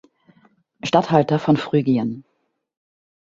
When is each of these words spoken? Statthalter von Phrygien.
Statthalter 0.83 1.37
von 1.37 1.57
Phrygien. 1.57 2.23